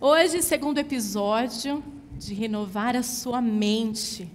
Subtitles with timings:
[0.00, 1.82] Hoje, segundo episódio
[2.12, 4.30] de renovar a sua mente.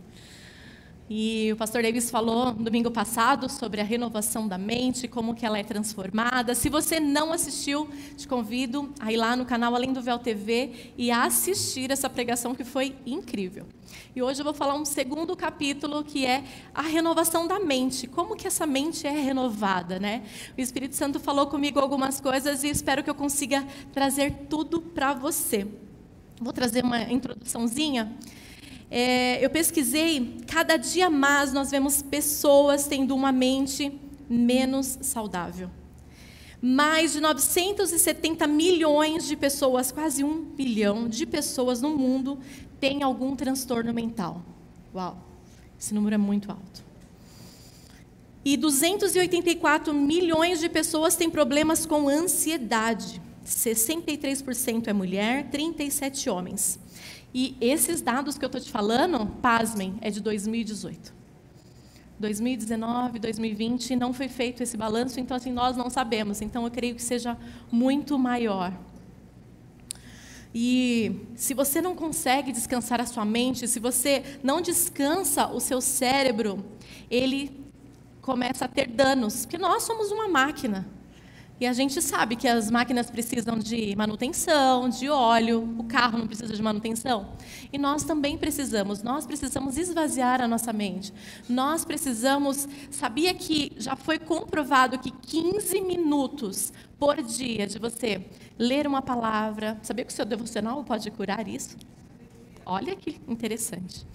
[1.12, 5.43] E o pastor Davis falou no domingo passado sobre a renovação da mente, como que
[5.43, 6.54] ela é transformada.
[6.54, 10.93] Se você não assistiu, te convido a ir lá no canal Além do Véu TV
[10.95, 13.66] e assistir essa pregação que foi incrível.
[14.16, 16.43] E hoje eu vou falar um segundo capítulo que é
[16.75, 18.05] a renovação da mente.
[18.05, 20.21] Como que essa mente é renovada, né?
[20.55, 25.16] O Espírito Santo falou comigo algumas coisas e espero que eu consiga trazer tudo para
[25.16, 25.66] você.
[26.39, 28.16] Vou trazer uma introduçãozinha.
[28.91, 33.91] É, eu pesquisei, cada dia mais nós vemos pessoas tendo uma mente
[34.30, 35.70] menos saudável.
[36.61, 42.39] Mais de 970 milhões de pessoas, quase um bilhão de pessoas no mundo
[42.80, 44.41] têm algum transtorno mental.
[44.94, 45.17] Uau,
[45.80, 46.83] esse número é muito alto.
[48.44, 53.21] E 284 milhões de pessoas têm problemas com ansiedade.
[53.45, 56.80] 63% é mulher, 37 homens.
[57.33, 61.13] E esses dados que eu estou te falando, pasmem, é de 2018.
[62.19, 66.41] 2019, 2020 não foi feito esse balanço, então assim nós não sabemos.
[66.41, 67.38] Então eu creio que seja
[67.71, 68.73] muito maior.
[70.53, 75.80] E se você não consegue descansar a sua mente, se você não descansa o seu
[75.80, 76.66] cérebro,
[77.09, 77.52] ele
[78.21, 80.88] começa a ter danos, porque nós somos uma máquina.
[81.59, 86.25] E a gente sabe que as máquinas precisam de manutenção, de óleo, o carro não
[86.25, 87.33] precisa de manutenção.
[87.73, 91.13] E nós também precisamos, nós precisamos esvaziar a nossa mente.
[91.49, 98.25] Nós precisamos, sabia que já foi comprovado que 15 minutos por dia de você
[98.57, 101.75] ler uma palavra, sabia que o seu devocional pode curar isso?
[102.65, 104.05] Olha que interessante.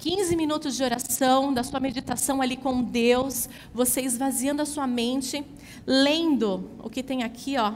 [0.00, 5.44] 15 minutos de oração, da sua meditação ali com Deus, você esvaziando a sua mente,
[5.86, 7.74] lendo o que tem aqui, ó,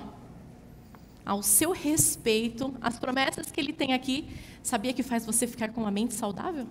[1.25, 4.27] ao seu respeito, as promessas que ele tem aqui,
[4.63, 6.67] sabia que faz você ficar com uma mente saudável?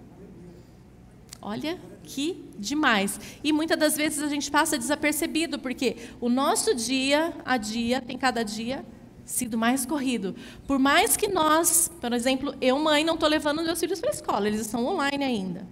[1.39, 3.19] Olha que demais.
[3.43, 8.17] E muitas das vezes a gente passa desapercebido, porque o nosso dia a dia tem
[8.17, 8.83] cada dia
[9.25, 10.35] sido mais corrido.
[10.67, 14.13] Por mais que nós, por exemplo, eu, mãe, não estou levando meus filhos para a
[14.13, 15.67] escola, eles estão online ainda.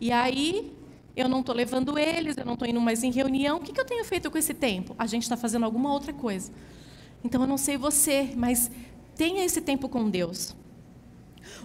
[0.00, 0.72] E aí,
[1.16, 3.58] eu não estou levando eles, eu não estou indo mais em reunião.
[3.58, 4.94] O que, que eu tenho feito com esse tempo?
[4.98, 6.52] A gente está fazendo alguma outra coisa.
[7.24, 8.70] Então, eu não sei você, mas
[9.14, 10.54] tenha esse tempo com Deus.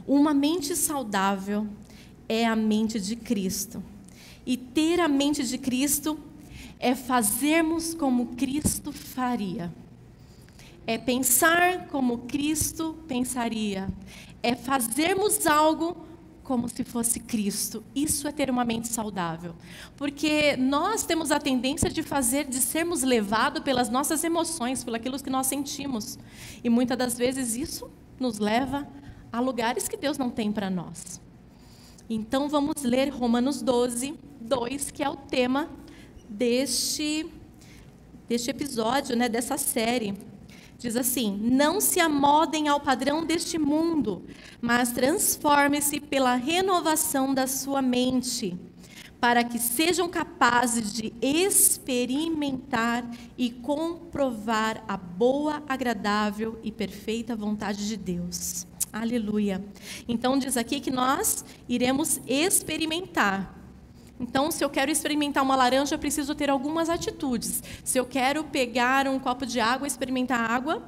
[0.06, 1.68] Uma mente saudável
[2.30, 3.84] é a mente de Cristo.
[4.46, 6.20] E ter a mente de Cristo
[6.80, 9.74] é fazermos como Cristo faria
[10.88, 13.90] é pensar como Cristo pensaria,
[14.42, 16.08] é fazermos algo
[16.48, 17.84] como se fosse Cristo.
[17.94, 19.54] Isso é ter uma mente saudável.
[19.98, 25.22] Porque nós temos a tendência de fazer, de sermos levados pelas nossas emoções, pelo aquilo
[25.22, 26.18] que nós sentimos.
[26.64, 28.88] E muitas das vezes isso nos leva
[29.30, 31.20] a lugares que Deus não tem para nós.
[32.10, 35.70] Então vamos ler Romanos 12, 2, que é o tema
[36.30, 37.30] deste,
[38.30, 40.16] deste episódio, né, dessa série.
[40.78, 44.24] Diz assim: Não se amodem ao padrão deste mundo,
[44.62, 48.56] mas transforme-se pela renovação da sua mente,
[49.20, 57.98] para que sejam capazes de experimentar e comprovar a boa, agradável e perfeita vontade de
[57.98, 58.68] Deus.
[58.94, 59.64] Aleluia.
[60.08, 63.58] Então diz aqui que nós iremos experimentar
[64.20, 67.62] então, se eu quero experimentar uma laranja, eu preciso ter algumas atitudes.
[67.84, 70.82] Se eu quero pegar um copo de água e experimentar água,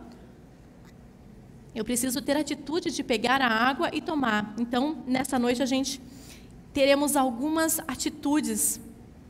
[1.76, 4.56] eu preciso ter a atitude de pegar a água e tomar.
[4.58, 6.02] Então, nessa noite, a gente
[6.74, 8.80] teremos algumas atitudes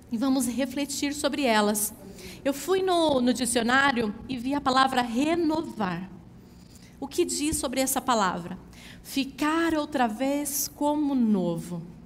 [0.10, 1.94] e vamos refletir sobre elas.
[2.44, 6.10] Eu fui no, no dicionário e vi a palavra renovar.
[7.02, 8.58] O que diz sobre essa palavra?
[9.04, 11.99] Ficar outra vez como novo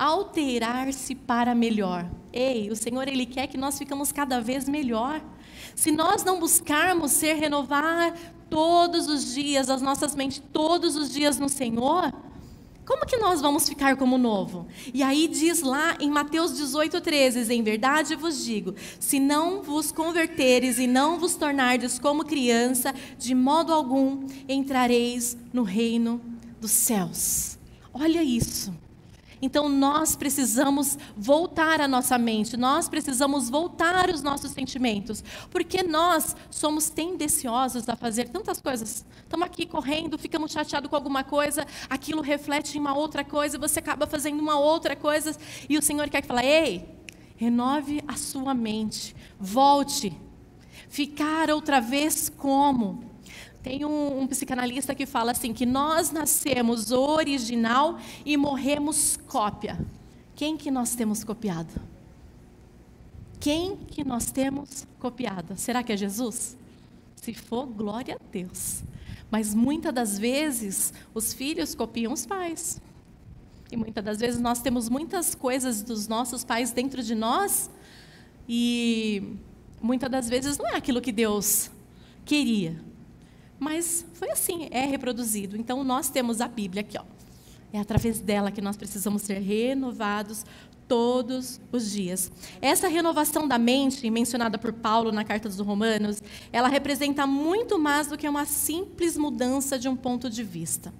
[0.00, 2.10] alterar-se para melhor.
[2.32, 5.20] Ei, o Senhor ele quer que nós ficamos cada vez melhor.
[5.76, 8.14] Se nós não buscarmos ser renovar
[8.48, 12.14] todos os dias as nossas mentes, todos os dias no Senhor,
[12.86, 14.66] como que nós vamos ficar como novo?
[14.94, 19.92] E aí diz lá em Mateus 18, 13: Em verdade vos digo, se não vos
[19.92, 26.22] converteres e não vos tornardes como criança, de modo algum entrareis no reino
[26.58, 27.58] dos céus.
[27.92, 28.72] Olha isso.
[29.42, 36.36] Então nós precisamos voltar a nossa mente, nós precisamos voltar os nossos sentimentos, porque nós
[36.50, 39.04] somos tendenciosos a fazer tantas coisas.
[39.22, 43.78] Estamos aqui correndo, ficamos chateados com alguma coisa, aquilo reflete em uma outra coisa, você
[43.78, 45.36] acaba fazendo uma outra coisa,
[45.68, 46.88] e o Senhor quer que fale: ei,
[47.36, 50.14] renove a sua mente, volte,
[50.88, 53.09] ficar outra vez como?
[53.62, 59.78] Tem um, um, psicanalista que fala assim que nós nascemos original e morremos cópia.
[60.34, 61.80] Quem que nós temos copiado?
[63.38, 65.54] Quem que nós temos copiado?
[65.58, 66.56] Será que é Jesus?
[67.16, 68.82] Se for, glória a Deus.
[69.30, 72.80] Mas muitas das vezes os filhos copiam os pais.
[73.70, 77.70] E muitas das vezes nós temos muitas coisas dos nossos pais dentro de nós
[78.48, 79.36] e
[79.80, 81.70] muitas das vezes não é aquilo que Deus
[82.24, 82.89] queria.
[83.60, 85.56] Mas foi assim, é reproduzido.
[85.56, 87.04] Então nós temos a Bíblia aqui, ó.
[87.72, 90.44] É através dela que nós precisamos ser renovados
[90.88, 92.32] todos os dias.
[92.60, 96.20] Essa renovação da mente, mencionada por Paulo na carta dos Romanos,
[96.52, 100.92] ela representa muito mais do que uma simples mudança de um ponto de vista.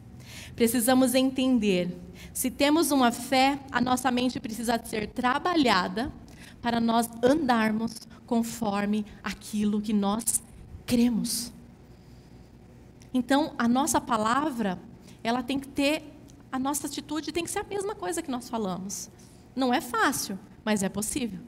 [0.55, 1.97] Precisamos entender,
[2.33, 6.13] se temos uma fé, a nossa mente precisa ser trabalhada
[6.63, 10.41] para nós andarmos conforme aquilo que nós
[10.87, 11.53] cremos.
[13.13, 14.79] Então, a nossa palavra,
[15.23, 16.03] ela tem que ter,
[16.51, 19.11] a nossa atitude tem que ser a mesma coisa que nós falamos.
[19.55, 21.41] Não é fácil, mas é possível.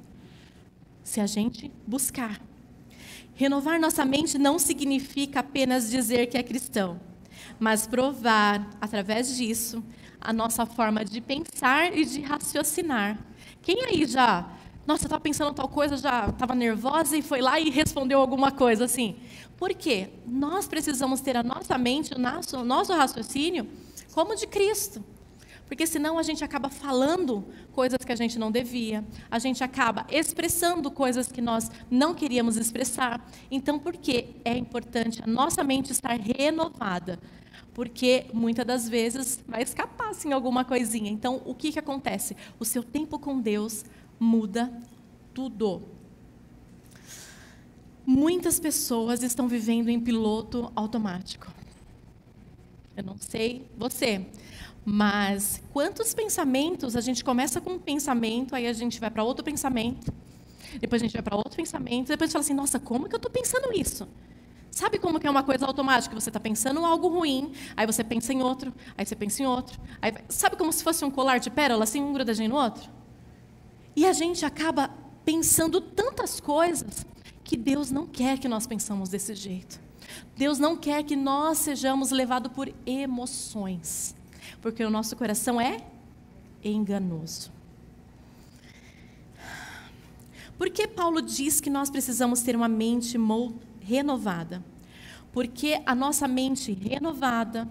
[1.05, 2.41] Se a gente buscar.
[3.35, 7.00] Renovar nossa mente não significa apenas dizer que é cristão,
[7.59, 9.82] mas provar, através disso,
[10.20, 13.19] a nossa forma de pensar e de raciocinar.
[13.62, 14.49] Quem aí já
[14.87, 18.50] nossa, eu estava pensando tal coisa, já estava nervosa e foi lá e respondeu alguma
[18.50, 19.17] coisa assim.
[19.56, 20.11] Por quê?
[20.26, 23.69] Nós precisamos ter a nossa mente, o nosso, o nosso raciocínio
[24.12, 25.02] como de Cristo.
[25.67, 30.05] Porque senão a gente acaba falando coisas que a gente não devia, a gente acaba
[30.11, 33.26] expressando coisas que nós não queríamos expressar.
[33.50, 37.19] Então, por que é importante a nossa mente estar renovada?
[37.73, 41.11] Porque muitas das vezes vai escapar assim alguma coisinha.
[41.11, 42.37] Então, o que, que acontece?
[42.61, 43.82] O seu tempo com Deus
[44.22, 44.72] muda
[45.34, 45.82] tudo.
[48.06, 51.48] Muitas pessoas estão vivendo em piloto automático.
[52.96, 54.24] Eu não sei você,
[54.84, 59.44] mas quantos pensamentos a gente começa com um pensamento, aí a gente vai para outro
[59.44, 60.12] pensamento,
[60.80, 63.14] depois a gente vai para outro pensamento, depois a gente fala assim: nossa, como que
[63.14, 64.06] eu estou pensando isso?
[64.70, 66.19] Sabe como que é uma coisa automática?
[66.19, 69.78] Você está pensando algo ruim, aí você pensa em outro, aí você pensa em outro.
[70.00, 73.01] Aí, sabe como se fosse um colar de pérola, assim, um grudadinho no outro?
[73.94, 74.91] E a gente acaba
[75.25, 77.06] pensando tantas coisas
[77.44, 79.81] que Deus não quer que nós pensamos desse jeito.
[80.37, 84.15] Deus não quer que nós sejamos levados por emoções,
[84.61, 85.85] porque o nosso coração é
[86.65, 87.53] enganoso.
[90.56, 93.19] Por que Paulo diz que nós precisamos ter uma mente
[93.81, 94.62] renovada?
[95.33, 97.69] Porque a nossa mente renovada,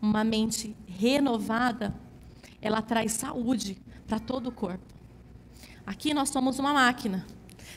[0.00, 1.94] uma mente renovada,
[2.60, 3.76] ela traz saúde
[4.06, 4.93] para todo o corpo.
[5.86, 7.26] Aqui nós somos uma máquina.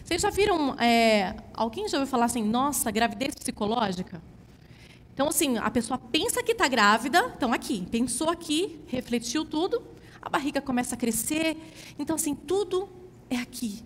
[0.04, 4.22] Vocês já viram, é, alguém já ouviu falar assim, nossa, gravidez psicológica?
[5.14, 9.84] Então, assim, a pessoa pensa que está grávida, então aqui, pensou aqui, refletiu tudo,
[10.22, 11.58] a barriga começa a crescer.
[11.98, 12.88] Então, assim, tudo
[13.30, 13.84] é aqui.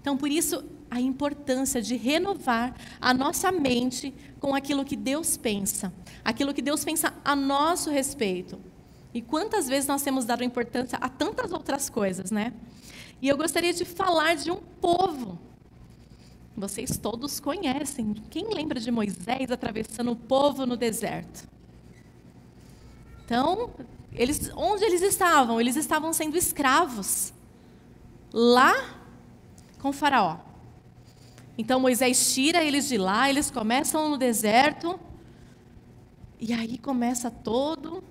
[0.00, 5.92] Então, por isso, a importância de renovar a nossa mente com aquilo que Deus pensa,
[6.24, 8.58] aquilo que Deus pensa a nosso respeito.
[9.12, 12.52] E quantas vezes nós temos dado importância a tantas outras coisas, né?
[13.20, 15.38] E eu gostaria de falar de um povo.
[16.56, 18.14] Vocês todos conhecem.
[18.30, 21.48] Quem lembra de Moisés atravessando o povo no deserto?
[23.24, 23.70] Então,
[24.12, 25.60] eles, onde eles estavam?
[25.60, 27.32] Eles estavam sendo escravos.
[28.32, 28.98] Lá
[29.78, 30.38] com Faraó.
[31.56, 34.98] Então Moisés tira eles de lá, eles começam no deserto.
[36.40, 38.02] E aí começa todo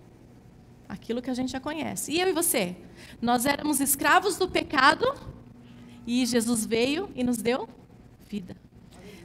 [0.88, 2.12] aquilo que a gente já conhece.
[2.12, 2.75] E eu e você?
[3.22, 5.06] Nós éramos escravos do pecado
[6.06, 7.67] e Jesus veio e nos deu
[8.29, 8.56] vida.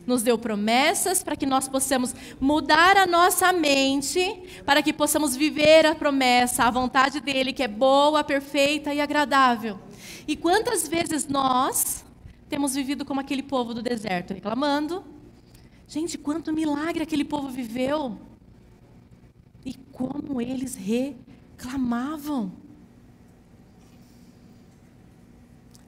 [0.04, 4.21] Nos deu promessas para que nós possamos mudar a nossa mente,
[4.66, 9.78] para que possamos viver a promessa, a vontade dele, que é boa, perfeita e agradável.
[10.26, 12.04] E quantas vezes nós
[12.49, 15.04] temos vivido como aquele povo do deserto, reclamando?
[15.87, 18.19] Gente, quanto milagre aquele povo viveu!
[19.64, 20.75] E como eles
[21.62, 22.52] reclamavam.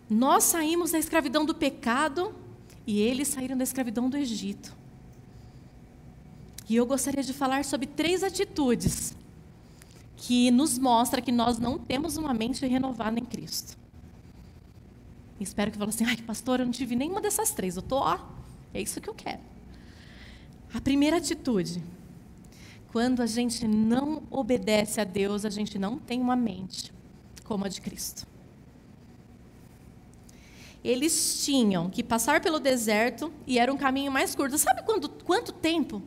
[0.08, 2.34] Nós saímos da escravidão do pecado
[2.86, 4.74] e eles saíram da escravidão do Egito.
[6.68, 9.14] E eu gostaria de falar sobre três atitudes
[10.16, 13.76] que nos mostra que nós não temos uma mente renovada em Cristo.
[15.40, 17.76] espero que você assim, ai pastor, eu não tive nenhuma dessas três.
[17.76, 18.18] Eu tô, ó,
[18.72, 19.40] é isso que eu quero.
[20.72, 21.82] A primeira atitude,
[22.94, 26.90] quando a gente não obedece a Deus, a gente não tem uma mente
[27.44, 28.26] como a de Cristo
[30.84, 34.58] eles tinham que passar pelo deserto e era um caminho mais curto.
[34.58, 36.02] Sabe quando, quanto tempo?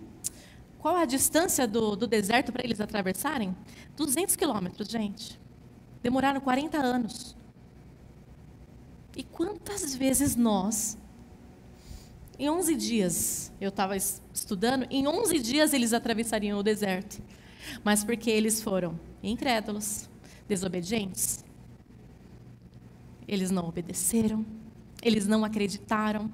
[0.88, 3.54] qual a distância do, do deserto para eles atravessarem?
[3.98, 5.38] 200 quilômetros, gente.
[6.02, 7.36] Demoraram 40 anos.
[9.14, 10.98] E quantas vezes nós,
[12.40, 17.22] em 11 dias, eu estava estudando, em 11 dias eles atravessariam o deserto.
[17.84, 20.10] Mas porque eles foram incrédulos,
[20.48, 21.44] desobedientes,
[23.28, 24.46] eles não obedeceram,
[25.02, 26.32] eles não acreditaram,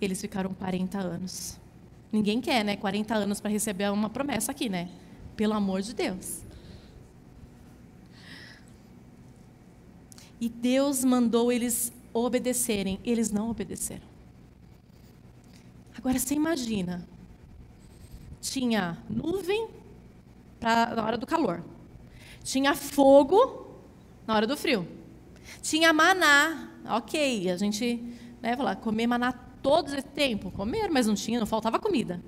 [0.00, 1.58] eles ficaram 40 anos.
[2.12, 2.76] Ninguém quer, né?
[2.76, 4.88] 40 anos para receber uma promessa aqui, né?
[5.34, 6.42] Pelo amor de Deus.
[10.38, 14.11] E Deus mandou eles obedecerem, eles não obedeceram.
[16.02, 17.06] Agora você imagina,
[18.40, 19.68] tinha nuvem
[20.58, 21.62] pra, na hora do calor,
[22.42, 23.78] tinha fogo
[24.26, 24.84] na hora do frio,
[25.62, 28.02] tinha maná, ok, a gente
[28.42, 29.30] né, falar, comer maná
[29.62, 32.20] todo esse tempo, comer, mas não tinha, não faltava comida.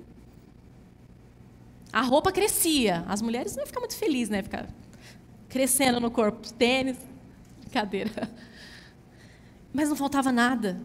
[1.91, 4.69] A roupa crescia, as mulheres não iam ficar muito felizes, né, ficar
[5.49, 6.97] crescendo no corpo, tênis,
[7.59, 8.31] brincadeira.
[9.73, 10.81] Mas não faltava nada.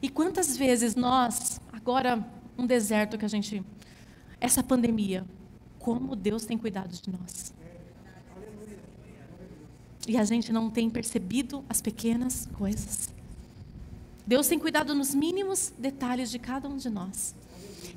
[0.00, 2.22] E quantas vezes nós, agora
[2.58, 3.64] um deserto que a gente,
[4.38, 5.24] essa pandemia,
[5.78, 7.54] como Deus tem cuidado de nós.
[10.06, 13.08] E a gente não tem percebido as pequenas coisas.
[14.26, 17.34] Deus tem cuidado nos mínimos detalhes de cada um de nós.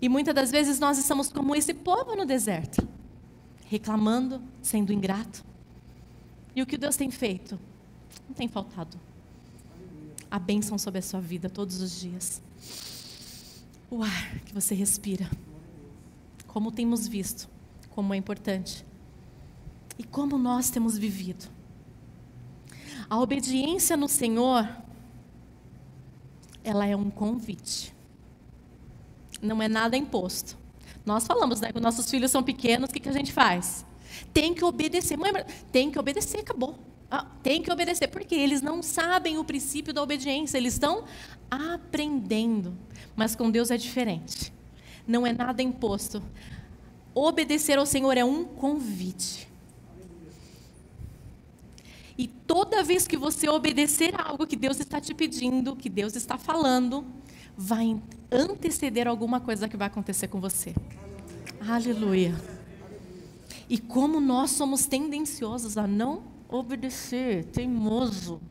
[0.02, 2.88] E muitas das vezes nós estamos como esse povo no deserto,
[3.66, 5.44] reclamando, sendo ingrato.
[6.56, 7.60] E o que Deus tem feito?
[8.26, 8.98] Não tem faltado
[10.30, 12.42] a bênção sobre a sua vida todos os dias.
[13.92, 15.30] O ar que você respira.
[16.48, 17.50] Como temos visto,
[17.90, 18.86] como é importante.
[20.00, 21.50] E como nós temos vivido.
[23.10, 24.66] A obediência no Senhor,
[26.64, 27.94] ela é um convite.
[29.42, 30.58] Não é nada imposto.
[31.06, 31.74] Nós falamos, né?
[31.74, 33.86] Quando nossos filhos são pequenos, o que, que a gente faz?
[34.34, 35.18] Tem que obedecer.
[35.18, 35.34] Mãe,
[35.70, 36.80] tem que obedecer, acabou.
[37.14, 41.04] Ah, tem que obedecer, porque eles não sabem o princípio da obediência, eles estão
[41.50, 42.74] aprendendo.
[43.18, 44.54] Mas com Deus é diferente.
[45.06, 46.24] Não é nada imposto.
[47.14, 49.50] Obedecer ao Senhor é um convite.
[52.18, 56.16] E toda vez que você obedecer a algo que Deus está te pedindo, que Deus
[56.16, 57.06] está falando,
[57.58, 58.00] vai
[58.32, 60.74] anteceder alguma coisa que vai acontecer com você.
[61.60, 62.34] Aleluia.
[63.70, 68.42] E como nós somos tendenciosos a não obedecer, teimoso,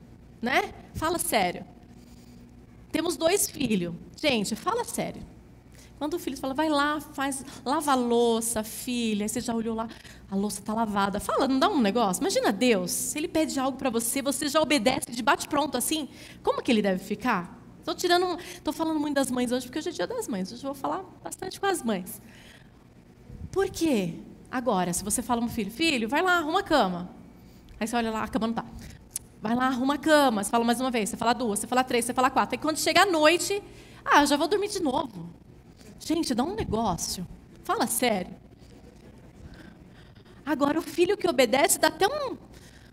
[0.40, 0.72] né?
[0.94, 1.64] Fala sério.
[2.90, 3.94] Temos dois filhos.
[4.16, 5.22] Gente, fala sério.
[5.98, 9.76] Quando o filho fala, vai lá, faz, lava a louça, filha, aí você já olhou
[9.76, 9.86] lá,
[10.30, 11.20] a louça está lavada.
[11.20, 12.22] Fala, não dá um negócio?
[12.22, 16.08] Imagina Deus, se ele pede algo para você, você já obedece de bate pronto assim,
[16.42, 17.60] como que ele deve ficar?
[17.80, 20.50] Estou tirando, estou falando muito das mães hoje, porque hoje é dia das mães.
[20.50, 22.20] Hoje eu vou falar bastante com as mães.
[23.52, 24.14] Por quê?
[24.50, 27.19] Agora, se você fala um filho, filho, vai lá, arruma a cama.
[27.80, 28.64] Aí você olha lá, a cama não tá.
[29.40, 30.44] Vai lá, arruma a cama.
[30.44, 32.54] Você fala mais uma vez, você fala duas, você fala três, você fala quatro.
[32.54, 33.62] Aí quando chega a noite,
[34.04, 35.30] ah, já vou dormir de novo.
[35.98, 37.26] Gente, dá um negócio.
[37.64, 38.34] Fala sério.
[40.44, 42.36] Agora, o filho que obedece dá até um.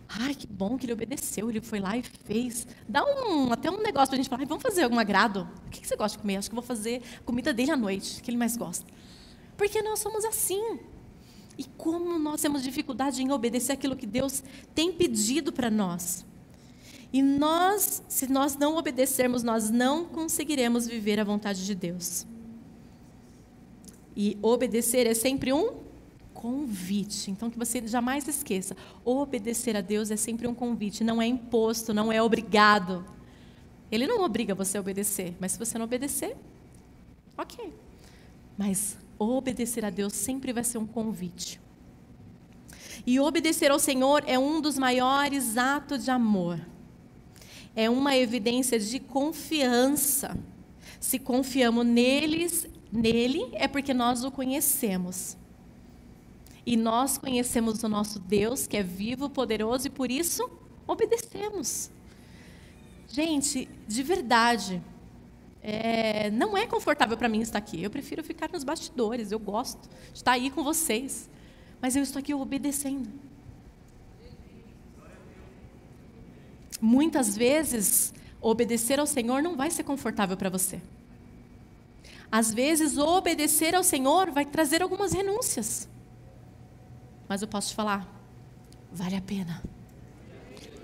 [0.08, 2.65] Ai, que bom que ele obedeceu, ele foi lá e fez.
[2.88, 5.50] Dá um, até um negócio para a gente falar, vamos fazer algum agrado?
[5.65, 6.38] O que você gosta de comer?
[6.38, 8.86] Acho que vou fazer comida dele à noite, que ele mais gosta.
[9.58, 10.79] Porque nós somos assim.
[11.58, 14.44] E como nós temos dificuldade em obedecer aquilo que Deus
[14.76, 16.26] tem pedido para nós.
[17.12, 22.28] E nós, se nós não obedecermos, nós não conseguiremos viver a vontade de Deus.
[24.16, 25.88] E obedecer é sempre um
[26.34, 27.32] convite.
[27.32, 31.94] Então que você jamais esqueça, obedecer a Deus é sempre um convite, não é imposto,
[31.94, 33.06] não é obrigado.
[33.92, 36.36] Ele não obriga você a obedecer, mas se você não obedecer,
[37.38, 37.74] OK.
[38.58, 41.59] Mas obedecer a Deus sempre vai ser um convite.
[43.05, 46.59] E obedecer ao Senhor é um dos maiores atos de amor.
[47.75, 50.38] É uma evidência de confiança.
[51.00, 55.38] Se confiamos neles, nele, é porque nós o conhecemos.
[56.65, 60.50] E nós conhecemos o nosso Deus, que é vivo, poderoso, e por isso
[60.86, 61.89] obedecemos.
[63.07, 64.81] Gente, de verdade,
[65.62, 67.84] é, não é confortável para mim estar aqui.
[67.84, 69.32] Eu prefiro ficar nos bastidores.
[69.32, 71.30] Eu gosto de estar aí com vocês.
[71.82, 73.10] Mas eu estou aqui obedecendo.
[76.80, 80.82] Muitas vezes, obedecer ao Senhor não vai ser confortável para você.
[82.32, 85.88] Às vezes, obedecer ao Senhor vai trazer algumas renúncias.
[87.28, 88.08] Mas eu posso te falar,
[88.92, 89.62] vale a pena.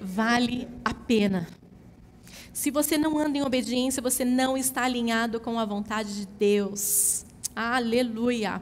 [0.01, 1.47] Vale a pena.
[2.53, 7.25] Se você não anda em obediência, você não está alinhado com a vontade de Deus.
[7.55, 8.61] Aleluia.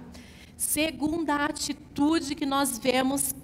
[0.55, 3.35] segunda atitude que nós vemos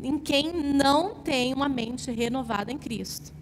[0.00, 3.32] em quem não tem uma mente renovada em Cristo.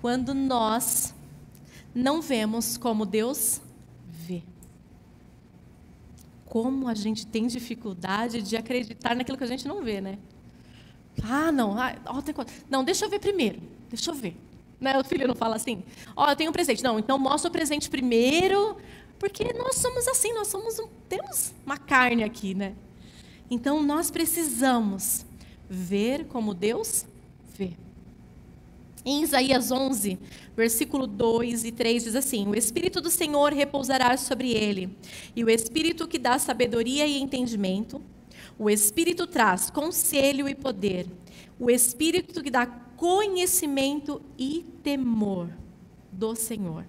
[0.00, 1.12] Quando nós
[1.92, 3.60] não vemos como Deus
[4.06, 4.42] vê.
[6.44, 10.16] Como a gente tem dificuldade de acreditar naquilo que a gente não vê, né?
[11.22, 11.96] Ah, não, ah,
[12.70, 13.60] não, deixa eu ver primeiro,
[13.90, 14.43] deixa eu ver.
[14.84, 14.98] Né?
[14.98, 15.82] O filho não fala assim,
[16.14, 16.84] ó, oh, eu tenho um presente.
[16.84, 18.76] Não, então mostra o presente primeiro,
[19.18, 22.74] porque nós somos assim, nós somos um, temos uma carne aqui, né?
[23.50, 25.24] Então nós precisamos
[25.68, 27.06] ver como Deus
[27.56, 27.70] vê.
[29.06, 30.18] Em Isaías 11,
[30.54, 34.94] versículo 2 e 3 diz assim: O Espírito do Senhor repousará sobre ele,
[35.34, 38.02] e o Espírito que dá sabedoria e entendimento,
[38.58, 41.06] o Espírito traz conselho e poder,
[41.58, 42.66] o Espírito que dá
[43.04, 45.50] conhecimento e temor
[46.10, 46.88] do Senhor.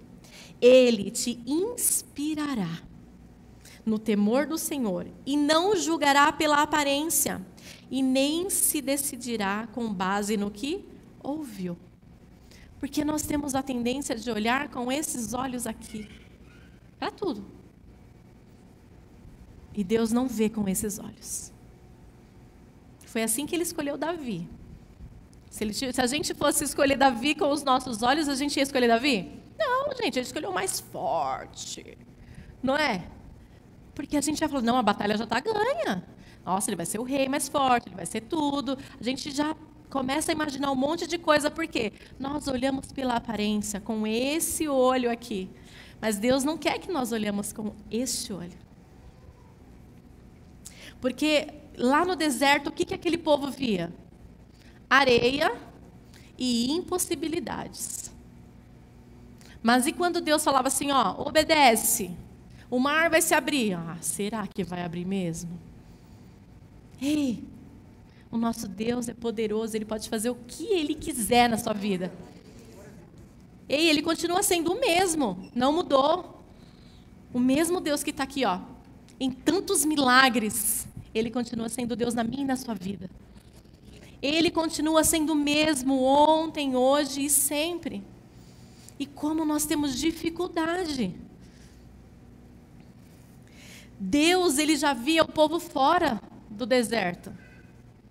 [0.62, 2.80] Ele te inspirará
[3.84, 7.44] no temor do Senhor e não julgará pela aparência
[7.90, 10.86] e nem se decidirá com base no que
[11.22, 11.76] ouviu.
[12.80, 16.08] Porque nós temos a tendência de olhar com esses olhos aqui
[16.98, 17.44] para tudo.
[19.74, 21.52] E Deus não vê com esses olhos.
[23.04, 24.48] Foi assim que ele escolheu Davi.
[25.56, 28.62] Se, ele, se, a gente fosse escolher Davi com os nossos olhos, a gente ia
[28.62, 29.40] escolher Davi?
[29.58, 31.96] Não, gente, ele escolheu o mais forte.
[32.62, 33.06] Não é?
[33.94, 36.06] Porque a gente já falou, não, a batalha já está ganha.
[36.44, 38.76] Nossa, ele vai ser o rei mais forte, ele vai ser tudo.
[39.00, 39.56] A gente já
[39.88, 45.10] começa a imaginar um monte de coisa, porque nós olhamos pela aparência, com esse olho
[45.10, 45.48] aqui.
[45.98, 48.58] Mas Deus não quer que nós olhemos com este olho.
[51.00, 51.48] Porque
[51.78, 53.90] lá no deserto, o que, que aquele povo via?
[54.88, 55.56] Areia
[56.38, 58.10] e impossibilidades.
[59.62, 62.10] Mas e quando Deus falava assim, ó, obedece,
[62.70, 63.74] o mar vai se abrir.
[63.74, 65.58] Ah, será que vai abrir mesmo?
[67.00, 67.42] Ei,
[68.30, 72.12] o nosso Deus é poderoso, ele pode fazer o que ele quiser na sua vida.
[73.68, 76.44] Ei, ele continua sendo o mesmo, não mudou.
[77.34, 78.60] O mesmo Deus que está aqui, ó,
[79.18, 83.10] em tantos milagres, ele continua sendo Deus na minha e na sua vida.
[84.22, 88.02] Ele continua sendo o mesmo ontem, hoje e sempre.
[88.98, 91.14] E como nós temos dificuldade.
[93.98, 97.32] Deus, ele já via o povo fora do deserto.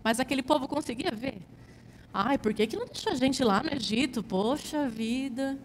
[0.04, 1.42] Mas aquele povo conseguia ver.
[2.14, 4.24] Ai, por que, que não deixou a gente lá no Egito?
[4.24, 5.58] Poxa vida.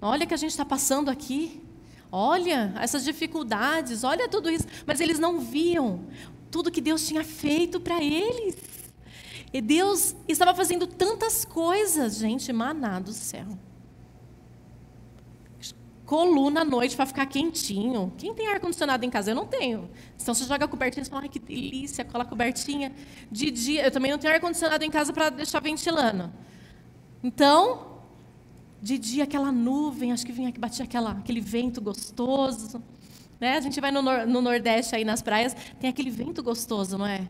[0.00, 1.60] Olha que a gente está passando aqui.
[2.10, 4.66] Olha essas dificuldades, olha tudo isso.
[4.86, 6.04] Mas eles não viam
[6.50, 8.56] tudo que Deus tinha feito para eles.
[9.52, 13.46] E Deus estava fazendo tantas coisas, gente, maná do céu
[16.08, 18.10] coluna à noite para ficar quentinho.
[18.16, 19.30] Quem tem ar-condicionado em casa?
[19.30, 19.90] Eu não tenho.
[20.16, 22.94] Então você joga a cobertinha e fala, ai que delícia, cola a cobertinha.
[23.30, 26.32] De dia, eu também não tenho ar-condicionado em casa para deixar ventilando.
[27.22, 28.00] Então,
[28.80, 32.82] de dia aquela nuvem, acho que vinha que batia aquela, aquele vento gostoso.
[33.38, 33.58] Né?
[33.58, 37.28] A gente vai no, no Nordeste aí nas praias, tem aquele vento gostoso, não é?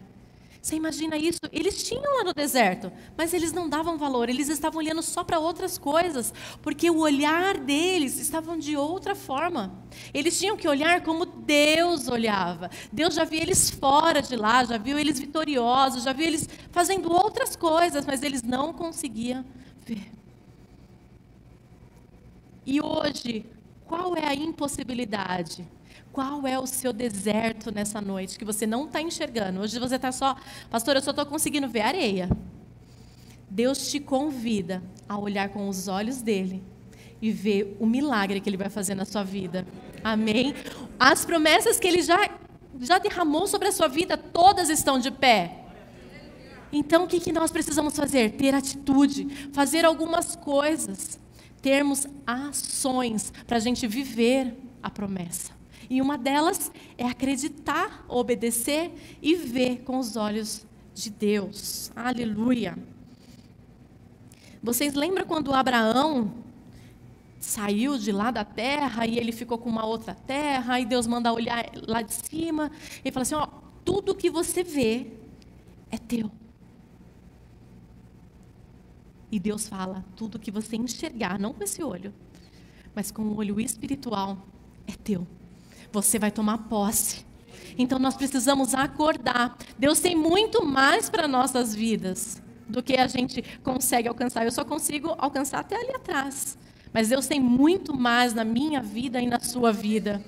[0.68, 1.40] Você imagina isso?
[1.50, 5.38] Eles tinham lá no deserto, mas eles não davam valor, eles estavam olhando só para
[5.38, 9.72] outras coisas, porque o olhar deles estava de outra forma.
[10.12, 12.70] Eles tinham que olhar como Deus olhava.
[12.92, 17.10] Deus já via eles fora de lá, já viu eles vitoriosos, já viu eles fazendo
[17.10, 19.46] outras coisas, mas eles não conseguiam
[19.86, 20.12] ver.
[22.66, 23.46] E hoje,
[23.86, 25.66] qual é a impossibilidade?
[26.12, 29.60] Qual é o seu deserto nessa noite que você não está enxergando?
[29.60, 30.36] Hoje você está só,
[30.70, 32.28] pastor, eu só estou conseguindo ver areia.
[33.50, 36.62] Deus te convida a olhar com os olhos dele
[37.20, 39.66] e ver o milagre que ele vai fazer na sua vida.
[40.04, 40.54] Amém?
[40.98, 42.30] As promessas que ele já,
[42.80, 45.64] já derramou sobre a sua vida, todas estão de pé.
[46.72, 48.32] Então, o que, que nós precisamos fazer?
[48.32, 51.18] Ter atitude, fazer algumas coisas,
[51.62, 55.57] termos ações para a gente viver a promessa.
[55.90, 61.90] E uma delas é acreditar, obedecer e ver com os olhos de Deus.
[61.96, 62.76] Aleluia.
[64.62, 66.34] Vocês lembram quando Abraão
[67.40, 71.32] saiu de lá da terra e ele ficou com uma outra terra, e Deus manda
[71.32, 72.70] olhar lá de cima
[73.02, 73.46] e fala assim: ó,
[73.82, 75.06] tudo que você vê
[75.90, 76.30] é teu.
[79.32, 82.12] E Deus fala: tudo que você enxergar, não com esse olho,
[82.94, 84.36] mas com o olho espiritual,
[84.86, 85.26] é teu
[85.92, 87.26] você vai tomar posse.
[87.76, 89.56] Então nós precisamos acordar.
[89.78, 94.44] Deus tem muito mais para nossas vidas do que a gente consegue alcançar.
[94.44, 96.58] Eu só consigo alcançar até ali atrás.
[96.92, 100.22] Mas Deus tem muito mais na minha vida e na sua vida.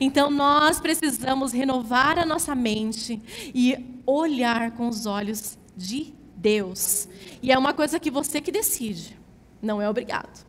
[0.00, 3.20] Então nós precisamos renovar a nossa mente
[3.54, 7.08] e olhar com os olhos de Deus.
[7.42, 9.16] E é uma coisa que você que decide,
[9.60, 10.46] não é obrigado.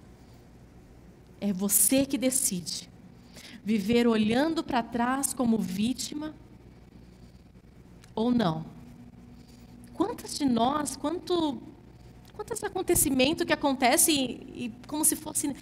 [1.40, 2.93] É você que decide.
[3.64, 6.34] Viver olhando para trás como vítima
[8.14, 8.66] ou não.
[9.94, 11.62] Quantas de nós, quanto,
[12.34, 15.56] quantos acontecimentos que acontecem e, como se fosse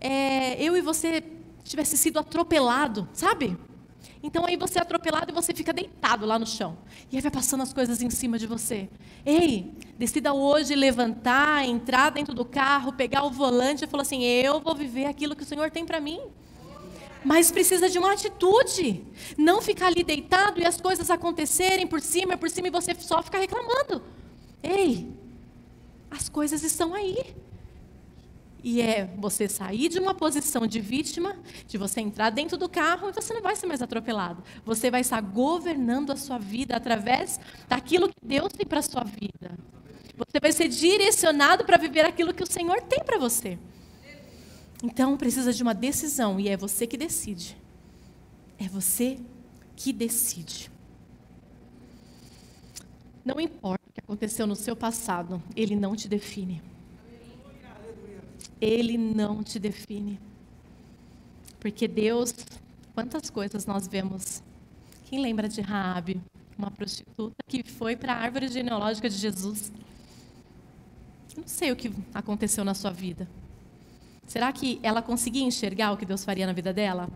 [0.00, 1.22] é, eu e você
[1.64, 3.56] tivesse sido atropelado, sabe?
[4.22, 6.76] Então aí você é atropelado e você fica deitado lá no chão.
[7.10, 8.88] E aí vai passando as coisas em cima de você.
[9.24, 14.60] Ei, decida hoje levantar, entrar dentro do carro, pegar o volante e falar assim: eu
[14.60, 16.20] vou viver aquilo que o Senhor tem para mim.
[17.24, 19.04] Mas precisa de uma atitude.
[19.36, 23.22] Não ficar ali deitado e as coisas acontecerem por cima, por cima e você só
[23.22, 24.02] ficar reclamando.
[24.62, 25.08] Ei,
[26.10, 27.34] as coisas estão aí.
[28.62, 31.34] E é você sair de uma posição de vítima,
[31.66, 34.42] de você entrar dentro do carro e você não vai ser mais atropelado.
[34.64, 39.04] Você vai estar governando a sua vida através daquilo que Deus tem para a sua
[39.04, 39.58] vida.
[40.16, 43.58] Você vai ser direcionado para viver aquilo que o Senhor tem para você.
[44.82, 47.56] Então precisa de uma decisão e é você que decide.
[48.58, 49.18] É você
[49.76, 50.70] que decide.
[53.24, 56.62] Não importa o que aconteceu no seu passado, ele não te define.
[58.60, 60.18] Ele não te define.
[61.58, 62.34] Porque Deus,
[62.94, 64.42] quantas coisas nós vemos.
[65.04, 66.20] Quem lembra de Raabe,
[66.56, 69.72] uma prostituta que foi para a árvore genealógica de Jesus?
[71.36, 73.28] Não sei o que aconteceu na sua vida.
[74.30, 77.10] Será que ela conseguia enxergar o que Deus faria na vida dela?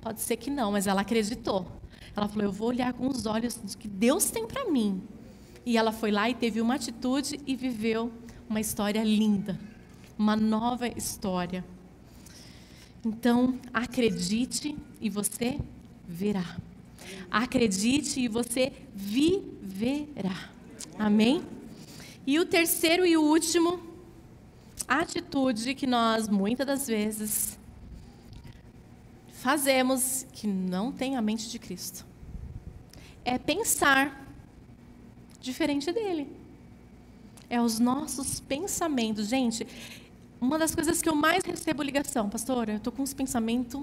[0.00, 1.66] Pode ser que não, mas ela acreditou.
[2.14, 5.02] Ela falou: Eu vou olhar com os olhos que Deus tem para mim.
[5.66, 8.12] E ela foi lá e teve uma atitude e viveu
[8.48, 9.58] uma história linda
[10.18, 11.64] uma nova história.
[13.04, 15.58] Então, acredite e você
[16.06, 16.56] verá.
[17.30, 20.50] Acredite e você viverá.
[20.98, 21.42] Amém?
[22.26, 23.80] E o terceiro e último,
[24.88, 27.58] atitude que nós muitas das vezes
[29.32, 32.06] fazemos que não tem a mente de Cristo
[33.24, 34.26] é pensar
[35.40, 36.30] diferente dele.
[37.48, 39.28] É os nossos pensamentos.
[39.28, 39.66] Gente,
[40.40, 43.82] uma das coisas que eu mais recebo ligação, pastora, eu estou com uns pensamentos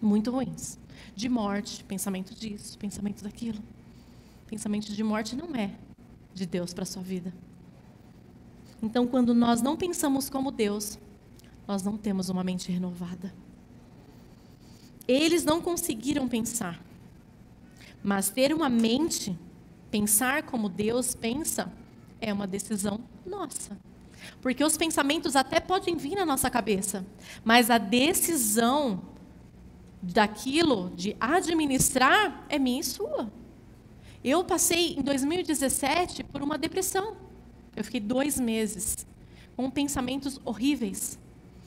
[0.00, 0.78] muito ruins.
[1.14, 3.58] De morte, pensamento disso, pensamento daquilo.
[4.46, 5.70] Pensamento de morte não é
[6.34, 7.32] de Deus para a sua vida.
[8.82, 10.98] Então, quando nós não pensamos como Deus,
[11.66, 13.34] nós não temos uma mente renovada.
[15.06, 16.80] Eles não conseguiram pensar.
[18.02, 19.36] Mas ter uma mente,
[19.90, 21.72] pensar como Deus pensa,
[22.20, 23.76] é uma decisão nossa.
[24.40, 27.04] Porque os pensamentos até podem vir na nossa cabeça,
[27.44, 29.02] mas a decisão
[30.02, 33.30] daquilo, de administrar, é minha e sua.
[34.22, 37.16] Eu passei em 2017 por uma depressão.
[37.78, 39.06] Eu fiquei dois meses
[39.56, 41.16] com pensamentos horríveis.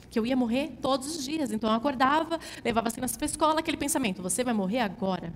[0.10, 1.54] Que eu ia morrer todos os dias.
[1.54, 5.34] Então eu acordava, levava as crianças para a escola, aquele pensamento: você vai morrer agora.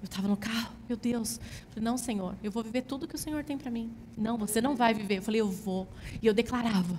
[0.00, 1.36] Eu estava no carro, meu Deus.
[1.36, 3.92] Eu falei, não, Senhor, eu vou viver tudo que o Senhor tem para mim.
[4.16, 5.18] Não, você não vai viver.
[5.18, 5.86] Eu falei, eu vou.
[6.22, 6.98] E eu declarava.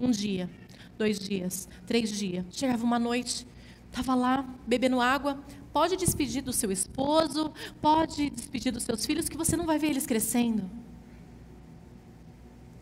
[0.00, 0.50] Um dia,
[0.98, 2.44] dois dias, três dias.
[2.50, 3.46] Chegava uma noite,
[3.86, 5.38] estava lá bebendo água.
[5.72, 9.90] Pode despedir do seu esposo, pode despedir dos seus filhos, que você não vai ver
[9.90, 10.79] eles crescendo.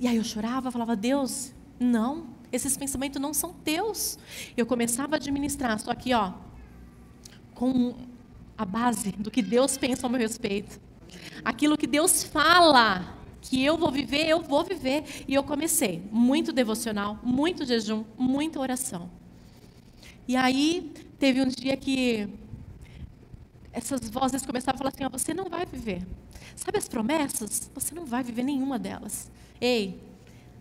[0.01, 4.19] E aí eu chorava, falava, Deus, não, esses pensamentos não são teus.
[4.57, 6.33] Eu começava a administrar, só que, ó,
[7.55, 7.95] com
[8.57, 10.81] a base do que Deus pensa ao meu respeito.
[11.45, 15.05] Aquilo que Deus fala que eu vou viver, eu vou viver.
[15.27, 19.11] E eu comecei muito devocional, muito jejum, muita oração.
[20.27, 22.29] E aí teve um dia que
[23.73, 26.07] essas vozes começaram a falar assim: oh, você não vai viver.
[26.59, 27.71] Sabe as promessas?
[27.73, 29.31] Você não vai viver nenhuma delas.
[29.61, 30.03] Ei,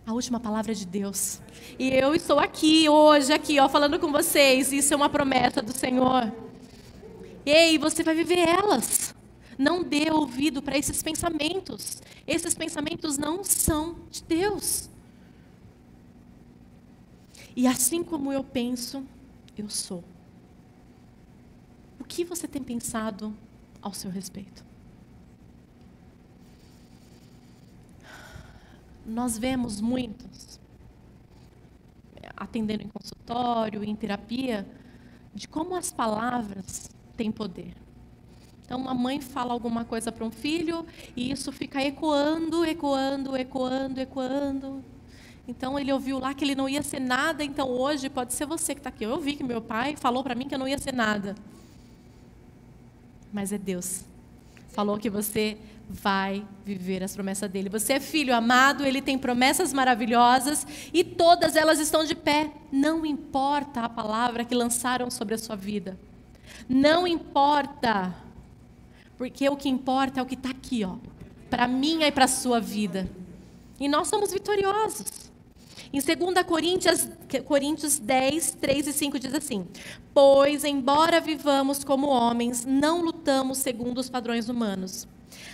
[0.06, 1.40] a última palavra é de Deus.
[1.76, 4.72] E eu estou aqui hoje, aqui, ó, falando com vocês.
[4.72, 6.32] Isso é uma promessa do Senhor.
[7.44, 9.12] Ei, você vai viver elas.
[9.58, 12.00] Não dê ouvido para esses pensamentos.
[12.28, 14.88] Esses pensamentos não são de Deus.
[17.56, 19.04] E assim como eu penso,
[19.56, 20.04] eu sou.
[21.98, 23.36] O que você tem pensado
[23.82, 24.67] ao seu respeito?
[29.08, 30.58] Nós vemos muitos
[32.36, 34.66] atendendo em consultório, em terapia,
[35.34, 37.74] de como as palavras tem poder.
[38.64, 44.00] Então, uma mãe fala alguma coisa para um filho e isso fica ecoando, ecoando, ecoando,
[44.00, 44.84] ecoando.
[45.46, 48.74] Então, ele ouviu lá que ele não ia ser nada, então hoje pode ser você
[48.74, 49.04] que está aqui.
[49.04, 51.34] Eu ouvi que meu pai falou para mim que eu não ia ser nada.
[53.32, 54.04] mas é Deus.
[54.78, 55.58] Falou que você
[55.90, 57.68] vai viver as promessas dele.
[57.68, 60.64] Você é filho amado, ele tem promessas maravilhosas
[60.94, 62.52] e todas elas estão de pé.
[62.70, 65.98] Não importa a palavra que lançaram sobre a sua vida.
[66.68, 68.14] Não importa.
[69.16, 70.94] Porque o que importa é o que está aqui, ó,
[71.50, 73.10] para minha e para a sua vida.
[73.80, 75.28] E nós somos vitoriosos.
[75.92, 77.08] Em 2 Coríntios,
[77.44, 79.66] Coríntios 10, 3 e 5 diz assim:
[80.12, 85.06] Pois, embora vivamos como homens, não lutamos segundo os padrões humanos.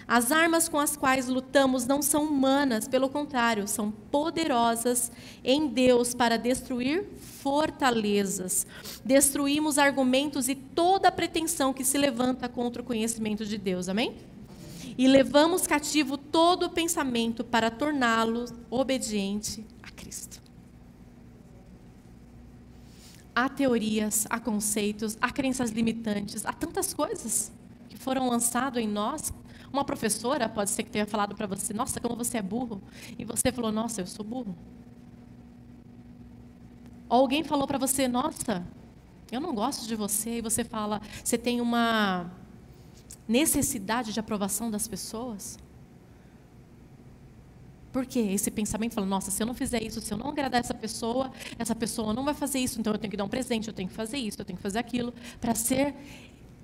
[0.06, 5.10] As armas com as quais lutamos não são humanas, pelo contrário, são poderosas
[5.42, 7.04] em Deus para destruir
[7.42, 8.66] fortalezas.
[9.04, 13.88] Destruímos argumentos e toda pretensão que se levanta contra o conhecimento de Deus.
[13.88, 14.14] Amém?
[14.96, 20.42] E levamos cativo todo o pensamento para torná-lo obediente Cristo.
[23.34, 27.50] Há teorias, há conceitos, há crenças limitantes, há tantas coisas
[27.88, 29.32] que foram lançadas em nós
[29.74, 32.80] uma professora pode ser que tenha falado para você: Nossa, como você é burro.
[33.18, 34.56] E você falou: Nossa, eu sou burro.
[37.08, 38.64] Ou alguém falou para você: Nossa,
[39.32, 40.38] eu não gosto de você.
[40.38, 42.30] E você fala: Você tem uma
[43.26, 45.58] necessidade de aprovação das pessoas?
[47.94, 48.18] Por quê?
[48.18, 51.30] Esse pensamento fala: Nossa, se eu não fizer isso, se eu não agradar essa pessoa,
[51.56, 53.88] essa pessoa não vai fazer isso, então eu tenho que dar um presente, eu tenho
[53.88, 55.94] que fazer isso, eu tenho que fazer aquilo, para ser.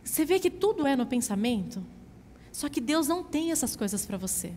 [0.03, 1.87] Você vê que tudo é no pensamento?
[2.51, 4.51] Só que Deus não tem essas coisas para você.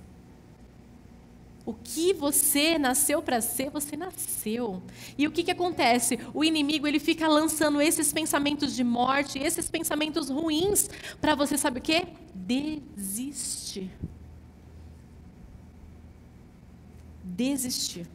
[1.64, 4.82] O que você nasceu para ser, você nasceu.
[5.16, 6.20] E o que, que acontece?
[6.34, 10.90] O inimigo ele fica lançando esses pensamentos de morte, esses pensamentos ruins,
[11.22, 12.08] para você, sabe o quê?
[12.34, 13.92] Desistir.
[17.24, 18.08] Desistir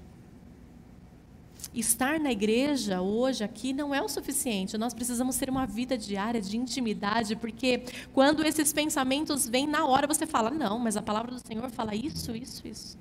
[1.74, 4.78] estar na igreja hoje aqui não é o suficiente.
[4.78, 10.06] Nós precisamos ter uma vida diária de intimidade, porque quando esses pensamentos vêm na hora,
[10.06, 12.98] você fala: "Não, mas a palavra do Senhor fala isso, isso, isso".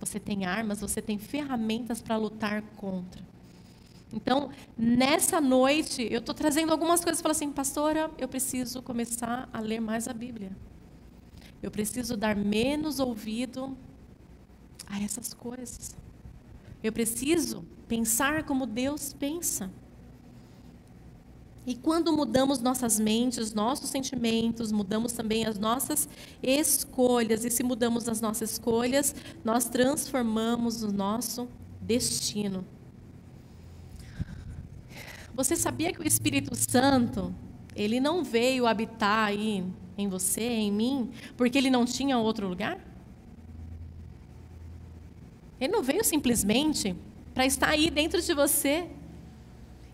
[0.00, 3.22] Você tem armas, você tem ferramentas para lutar contra.
[4.12, 7.20] Então, nessa noite, eu estou trazendo algumas coisas.
[7.20, 10.52] Falo assim, pastora, eu preciso começar a ler mais a Bíblia.
[11.62, 13.76] Eu preciso dar menos ouvido
[14.86, 15.96] a essas coisas.
[16.82, 19.70] Eu preciso pensar como Deus pensa.
[21.66, 26.08] E quando mudamos nossas mentes, nossos sentimentos, mudamos também as nossas
[26.40, 27.44] escolhas.
[27.44, 31.48] E se mudamos as nossas escolhas, nós transformamos o nosso
[31.80, 32.64] destino.
[35.34, 37.34] Você sabia que o Espírito Santo,
[37.74, 39.64] ele não veio habitar aí
[39.98, 42.78] em você, em mim, porque ele não tinha outro lugar?
[45.60, 46.94] Ele não veio simplesmente
[47.34, 48.86] para estar aí dentro de você.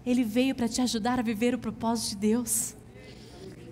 [0.05, 2.75] Ele veio para te ajudar a viver o propósito de Deus.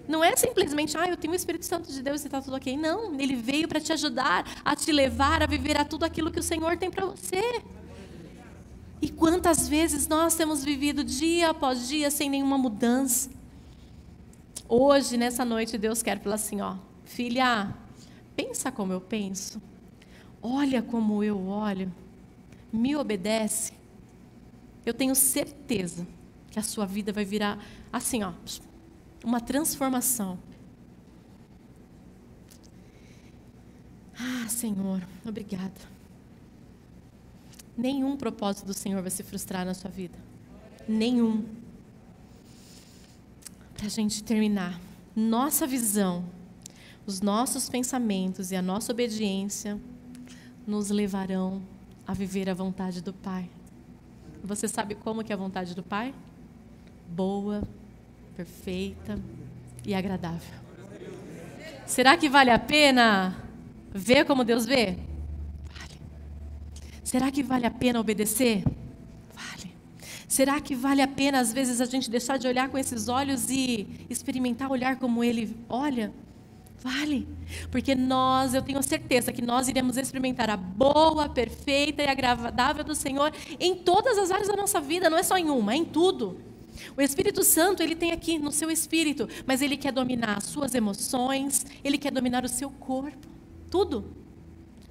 [0.07, 2.77] Não é simplesmente, ah, eu tenho o Espírito Santo de Deus e está tudo ok.
[2.77, 6.41] Não, ele veio para te ajudar a te levar a viver a tudo aquilo que
[6.41, 7.63] o Senhor tem para você.
[9.03, 13.31] E quantas vezes nós temos vivido dia após dia sem nenhuma mudança.
[14.69, 17.75] Hoje, nessa noite, Deus quer falar assim: ó, filha,
[18.37, 19.61] pensa como eu penso
[20.43, 21.93] olha como eu olho,
[22.73, 23.73] me obedece,
[24.85, 26.07] eu tenho certeza
[26.51, 27.59] que a sua vida vai virar
[27.93, 28.33] assim, ó,
[29.25, 30.39] uma transformação.
[34.19, 35.81] Ah, Senhor, obrigada.
[37.77, 40.19] Nenhum propósito do Senhor vai se frustrar na sua vida.
[40.87, 41.45] Nenhum.
[43.75, 44.79] Para a gente terminar,
[45.17, 46.25] nossa visão,
[47.07, 49.81] os nossos pensamentos e a nossa obediência
[50.67, 51.63] nos levarão
[52.07, 53.49] a viver a vontade do Pai.
[54.43, 56.15] Você sabe como que é a vontade do Pai?
[57.09, 57.63] Boa,
[58.37, 59.19] perfeita
[59.85, 60.59] e agradável.
[61.87, 63.37] Será que vale a pena
[63.93, 64.97] ver como Deus vê?
[65.77, 66.01] Vale.
[67.03, 68.63] Será que vale a pena obedecer?
[69.35, 69.75] Vale.
[70.29, 73.51] Será que vale a pena, às vezes, a gente deixar de olhar com esses olhos
[73.51, 76.13] e experimentar olhar como Ele olha?
[76.83, 77.29] Vale.
[77.71, 82.95] Porque nós, eu tenho certeza que nós iremos experimentar a boa, perfeita e agradável do
[82.95, 85.85] Senhor em todas as áreas da nossa vida, não é só em uma, é em
[85.85, 86.41] tudo.
[86.97, 90.75] O Espírito Santo, ele tem aqui no seu espírito, mas ele quer dominar as suas
[90.75, 93.29] emoções, ele quer dominar o seu corpo,
[93.71, 94.17] tudo.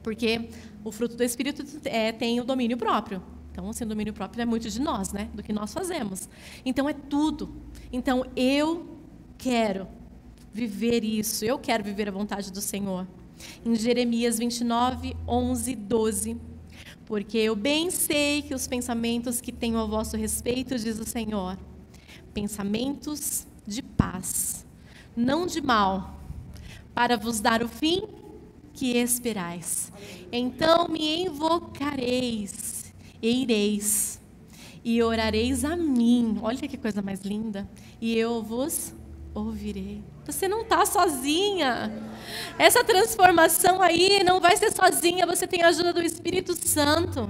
[0.04, 0.50] Porque
[0.84, 3.24] o fruto do Espírito é, tem o domínio próprio.
[3.52, 5.30] Então, sem domínio próprio é muito de nós, né?
[5.34, 6.30] Do que nós fazemos.
[6.64, 7.54] Então, é tudo.
[7.92, 8.98] Então, eu
[9.38, 9.88] quero
[10.60, 11.46] viver isso.
[11.46, 13.08] Eu quero viver a vontade do Senhor.
[13.66, 16.38] Em Jeremias 29, 11, 12.
[17.06, 21.58] Porque eu bem sei que os pensamentos que tenho a vosso respeito, diz o Senhor,
[22.34, 24.66] pensamentos de paz,
[25.16, 26.20] não de mal,
[26.94, 28.04] para vos dar o fim
[28.74, 29.92] que esperais.
[30.32, 34.22] Então me invocareis e ireis,
[34.84, 36.38] e orareis a mim.
[36.42, 37.68] Olha que coisa mais linda.
[38.00, 38.94] E eu vos
[39.46, 40.04] ouvirei.
[40.26, 41.92] Você não está sozinha.
[42.58, 47.30] Essa transformação aí não vai ser sozinha, você tem a ajuda do Espírito Santo.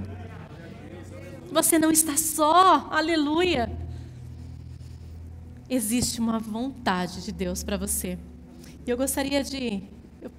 [1.50, 2.88] Você não está só.
[2.90, 3.70] Aleluia.
[5.68, 8.18] Existe uma vontade de Deus para você.
[8.86, 9.82] E eu gostaria de,
[10.20, 10.30] eu,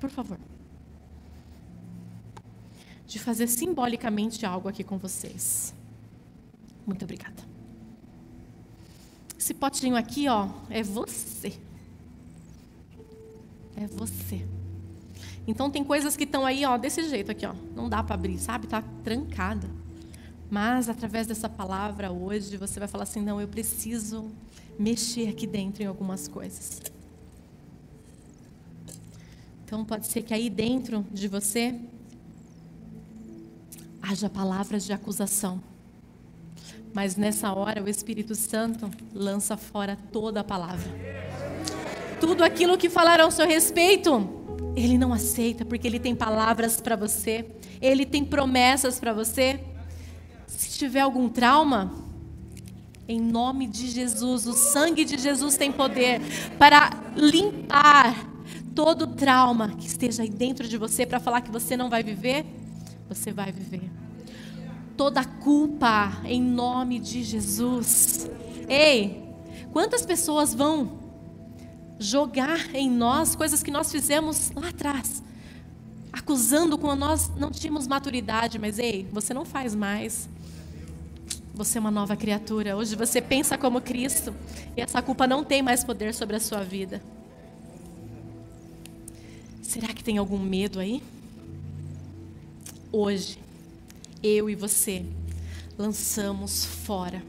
[0.00, 0.38] por favor,
[3.06, 5.74] de fazer simbolicamente algo aqui com vocês.
[6.86, 7.53] Muito obrigada.
[9.38, 11.58] Esse potinho aqui, ó, é você.
[13.76, 14.46] É você.
[15.46, 17.54] Então tem coisas que estão aí, ó, desse jeito aqui, ó.
[17.74, 18.66] Não dá para abrir, sabe?
[18.66, 19.68] Tá trancada.
[20.50, 24.30] Mas através dessa palavra hoje, você vai falar assim: "Não, eu preciso
[24.78, 26.80] mexer aqui dentro em algumas coisas".
[29.64, 31.78] Então pode ser que aí dentro de você
[34.00, 35.60] haja palavras de acusação.
[36.94, 40.88] Mas nessa hora o Espírito Santo lança fora toda a palavra.
[42.20, 44.30] Tudo aquilo que falaram ao seu respeito,
[44.76, 47.44] ele não aceita, porque ele tem palavras para você,
[47.82, 49.58] ele tem promessas para você.
[50.46, 51.92] Se tiver algum trauma,
[53.08, 56.20] em nome de Jesus, o sangue de Jesus tem poder
[56.58, 58.14] para limpar
[58.72, 62.46] todo trauma que esteja aí dentro de você para falar que você não vai viver,
[63.08, 64.03] você vai viver.
[64.96, 68.30] Toda culpa em nome de Jesus.
[68.68, 69.22] Ei,
[69.72, 71.04] quantas pessoas vão
[71.98, 75.22] jogar em nós coisas que nós fizemos lá atrás,
[76.12, 80.28] acusando quando nós não tínhamos maturidade, mas ei, você não faz mais.
[81.54, 82.76] Você é uma nova criatura.
[82.76, 84.34] Hoje você pensa como Cristo
[84.76, 87.00] e essa culpa não tem mais poder sobre a sua vida.
[89.62, 91.02] Será que tem algum medo aí?
[92.90, 93.38] Hoje,
[94.24, 95.04] eu e você
[95.76, 97.22] lançamos fora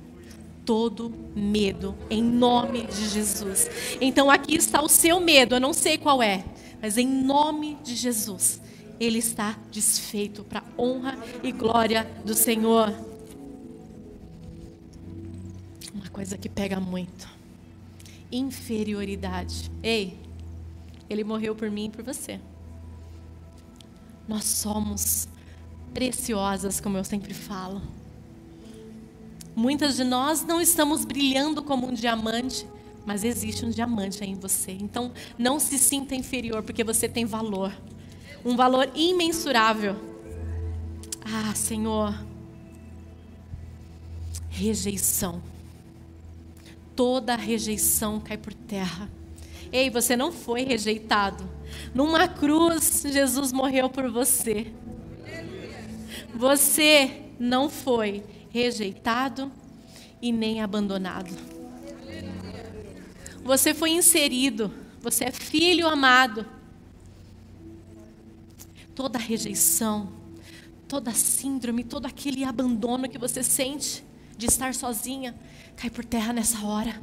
[0.66, 3.70] todo medo em nome de Jesus.
[4.00, 6.44] Então aqui está o seu medo, eu não sei qual é,
[6.82, 8.62] mas em nome de Jesus,
[9.00, 12.94] ele está desfeito para honra e glória do Senhor.
[15.94, 17.28] Uma coisa que pega muito.
[18.32, 19.70] Inferioridade.
[19.84, 20.18] Ei,
[21.10, 22.40] ele morreu por mim e por você.
[24.28, 25.28] Nós somos
[25.96, 27.82] preciosas, como eu sempre falo.
[29.56, 32.68] Muitas de nós não estamos brilhando como um diamante,
[33.06, 34.74] mas existe um diamante aí em você.
[34.74, 37.72] Então, não se sinta inferior, porque você tem valor.
[38.44, 39.96] Um valor imensurável.
[41.24, 42.14] Ah, Senhor.
[44.50, 45.42] Rejeição.
[46.94, 49.10] Toda rejeição cai por terra.
[49.72, 51.50] Ei, você não foi rejeitado.
[51.94, 54.74] Numa cruz, Jesus morreu por você.
[56.36, 59.50] Você não foi rejeitado
[60.22, 61.34] e nem abandonado.
[63.44, 64.72] Você foi inserido.
[65.02, 66.46] Você é filho amado.
[68.94, 70.12] Toda rejeição,
[70.88, 74.04] toda síndrome, todo aquele abandono que você sente
[74.38, 75.34] de estar sozinha,
[75.78, 77.02] cai por terra nessa hora.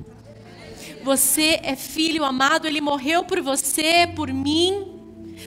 [1.04, 5.00] Você é filho amado, ele morreu por você, por mim.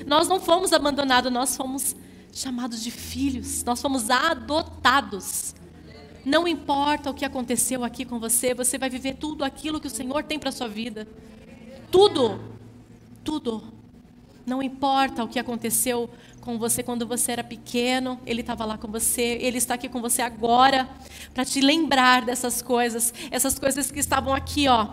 [0.08, 1.96] Nós não fomos abandonados, nós fomos
[2.36, 5.56] chamados de filhos, nós fomos adotados.
[6.26, 9.90] Não importa o que aconteceu aqui com você, você vai viver tudo aquilo que o
[9.90, 11.08] Senhor tem para sua vida.
[11.90, 12.42] Tudo.
[13.24, 13.64] Tudo.
[14.46, 16.10] Não importa o que aconteceu
[16.42, 20.02] com você quando você era pequeno, Ele estava lá com você, Ele está aqui com
[20.02, 20.90] você agora,
[21.34, 24.90] para te lembrar dessas coisas, essas coisas que estavam aqui, ó,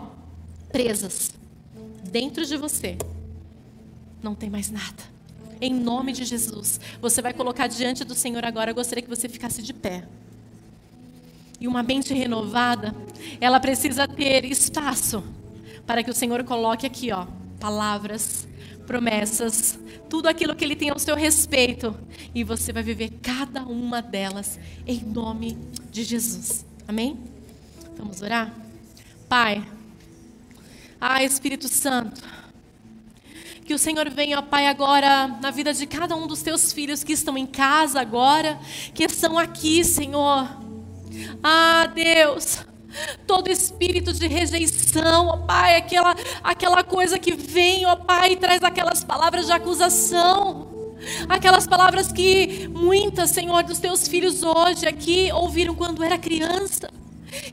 [0.71, 1.31] presas
[2.09, 2.97] dentro de você.
[4.23, 5.12] Não tem mais nada.
[5.63, 8.71] Em nome de Jesus, você vai colocar diante do Senhor agora.
[8.71, 10.03] Eu gostaria que você ficasse de pé.
[11.57, 12.93] E uma mente renovada,
[13.39, 15.23] ela precisa ter espaço
[15.87, 17.27] para que o Senhor coloque aqui, ó,
[17.61, 18.45] palavras,
[18.85, 21.97] promessas, tudo aquilo que Ele tem ao seu respeito.
[22.35, 25.57] E você vai viver cada uma delas em nome
[25.89, 26.65] de Jesus.
[26.85, 27.17] Amém?
[27.95, 28.53] Vamos orar?
[29.29, 29.65] Pai.
[30.99, 32.21] Ah, Espírito Santo.
[33.65, 37.13] Que o Senhor venha, Pai, agora na vida de cada um dos teus filhos que
[37.13, 38.59] estão em casa agora,
[38.93, 40.49] que estão aqui, Senhor.
[41.41, 42.59] Ah, Deus,
[43.25, 48.61] todo espírito de rejeição, ó Pai, aquela, aquela coisa que vem, ó Pai, e traz
[48.63, 50.71] aquelas palavras de acusação.
[51.27, 56.89] Aquelas palavras que muitas, Senhor, dos teus filhos hoje aqui ouviram quando era criança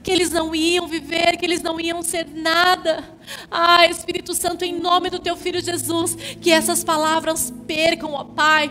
[0.03, 3.03] que eles não iam viver, que eles não iam ser nada.
[3.51, 8.71] Ah, Espírito Santo, em nome do teu filho Jesus, que essas palavras percam, ó Pai,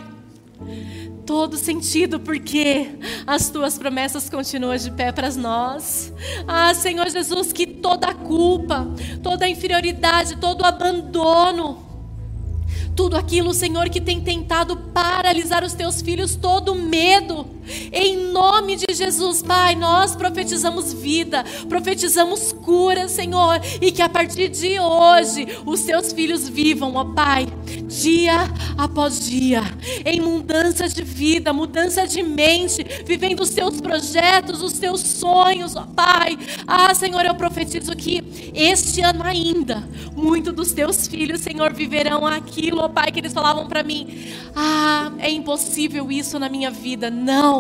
[1.26, 2.89] todo sentido, porque
[3.28, 6.12] as tuas promessas continuam de pé para nós.
[6.47, 8.88] Ah, Senhor Jesus, que toda culpa,
[9.22, 11.86] toda inferioridade, todo abandono,
[12.95, 17.47] tudo aquilo, Senhor, que tem tentado paralisar os teus filhos, todo medo,
[17.92, 24.50] em nome de Jesus, Pai, nós profetizamos vida, profetizamos cura, Senhor, e que a partir
[24.50, 27.48] de hoje os teus filhos vivam, ó Pai,
[27.88, 28.48] dia
[28.78, 29.62] após dia,
[30.06, 35.84] em mudança de vida, mudança de mente, vivendo os teus projetos, os teus sonhos, ó
[35.84, 36.38] Pai.
[36.66, 42.82] Ah, Senhor, eu profetizo que este ano ainda, muitos dos teus filhos, Senhor, viverão aquilo,
[42.82, 44.08] ó Pai, que eles falavam para mim:
[44.56, 47.10] ah, é impossível isso na minha vida.
[47.10, 47.59] Não,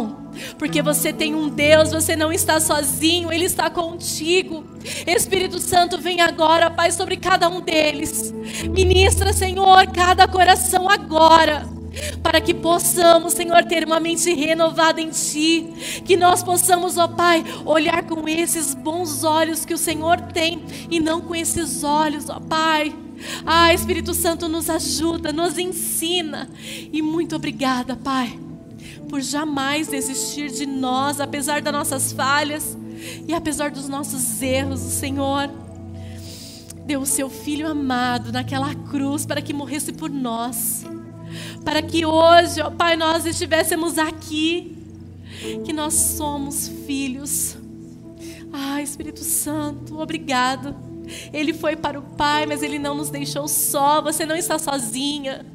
[0.57, 4.63] porque você tem um Deus, você não está sozinho, Ele está contigo.
[5.05, 8.33] Espírito Santo, vem agora, Pai, sobre cada um deles.
[8.69, 11.79] Ministra, Senhor, cada coração agora
[12.21, 17.43] para que possamos, Senhor, ter uma mente renovada em Ti, que nós possamos, ó Pai,
[17.65, 22.39] olhar com esses bons olhos que o Senhor tem e não com esses olhos, ó
[22.39, 22.95] Pai.
[23.45, 26.49] Ah, Espírito Santo, nos ajuda, nos ensina.
[26.91, 28.39] E muito obrigada, Pai,
[29.09, 32.77] por jamais desistir de nós, apesar das nossas falhas
[33.27, 35.49] e apesar dos nossos erros, o Senhor
[36.85, 40.85] deu o seu filho amado naquela cruz para que morresse por nós.
[41.63, 44.77] Para que hoje, ó Pai, nós estivéssemos aqui,
[45.65, 47.57] que nós somos filhos.
[48.51, 50.89] Ah, Espírito Santo, obrigado
[51.33, 54.01] ele foi para o Pai, mas ele não nos deixou só.
[54.01, 55.45] Você não está sozinha.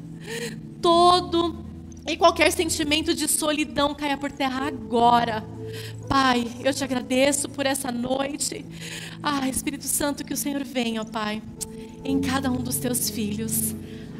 [0.81, 1.64] Todo
[2.05, 5.43] e qualquer sentimento de solidão caia por terra agora.
[6.07, 8.65] Pai, eu te agradeço por essa noite.
[9.21, 11.41] Ah, Espírito Santo, que o Senhor venha, ó Pai,
[12.03, 13.75] em cada um dos teus filhos.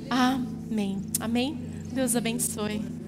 [0.09, 1.01] Amém.
[1.19, 1.59] Amém.
[1.93, 3.04] Deus abençoe.